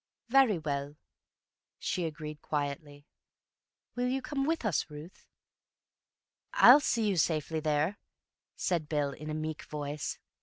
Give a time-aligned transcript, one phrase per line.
[0.29, 0.95] "Very well,"
[1.77, 3.05] she agreed quietly.
[3.95, 5.27] "You will come with us, Ruth?"
[6.55, 7.99] "I'll see you safely there,"
[8.55, 10.17] said Bill in a meek voice.